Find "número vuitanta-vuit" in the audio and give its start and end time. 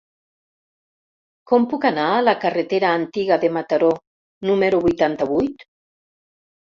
4.51-5.67